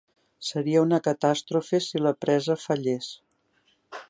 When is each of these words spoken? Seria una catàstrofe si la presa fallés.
Seria 0.45 0.81
una 0.85 0.99
catàstrofe 1.07 1.83
si 1.89 2.03
la 2.07 2.15
presa 2.27 2.59
fallés. 2.67 3.13